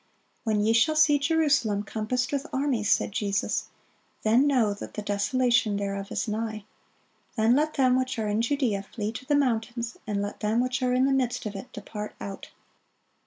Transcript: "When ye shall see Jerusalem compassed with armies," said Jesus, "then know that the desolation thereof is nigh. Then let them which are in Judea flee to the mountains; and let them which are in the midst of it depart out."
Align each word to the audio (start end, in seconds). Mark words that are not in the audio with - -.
"When 0.43 0.61
ye 0.61 0.73
shall 0.73 0.95
see 0.95 1.19
Jerusalem 1.19 1.83
compassed 1.83 2.31
with 2.31 2.47
armies," 2.51 2.89
said 2.89 3.11
Jesus, 3.11 3.65
"then 4.23 4.47
know 4.47 4.73
that 4.73 4.95
the 4.95 5.03
desolation 5.03 5.77
thereof 5.77 6.11
is 6.11 6.27
nigh. 6.27 6.65
Then 7.35 7.55
let 7.55 7.75
them 7.75 7.95
which 7.95 8.17
are 8.17 8.27
in 8.27 8.41
Judea 8.41 8.81
flee 8.81 9.11
to 9.11 9.25
the 9.27 9.35
mountains; 9.35 9.97
and 10.07 10.19
let 10.19 10.39
them 10.39 10.59
which 10.59 10.81
are 10.81 10.95
in 10.95 11.05
the 11.05 11.13
midst 11.13 11.45
of 11.45 11.55
it 11.55 11.71
depart 11.71 12.15
out." 12.19 12.49